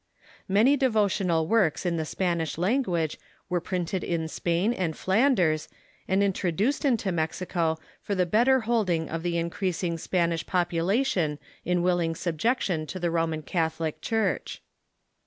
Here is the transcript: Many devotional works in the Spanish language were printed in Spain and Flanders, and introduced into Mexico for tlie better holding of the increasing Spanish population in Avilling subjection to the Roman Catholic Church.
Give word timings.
Many 0.47 0.75
devotional 0.77 1.45
works 1.47 1.85
in 1.85 1.97
the 1.97 2.05
Spanish 2.05 2.57
language 2.57 3.19
were 3.49 3.61
printed 3.61 4.03
in 4.03 4.27
Spain 4.27 4.73
and 4.73 4.97
Flanders, 4.97 5.69
and 6.07 6.23
introduced 6.23 6.83
into 6.83 7.11
Mexico 7.11 7.77
for 8.01 8.15
tlie 8.15 8.31
better 8.31 8.61
holding 8.61 9.09
of 9.09 9.21
the 9.21 9.37
increasing 9.37 9.99
Spanish 9.99 10.43
population 10.47 11.37
in 11.65 11.81
Avilling 11.83 12.15
subjection 12.17 12.87
to 12.87 12.99
the 12.99 13.11
Roman 13.11 13.43
Catholic 13.43 14.01
Church. 14.01 14.63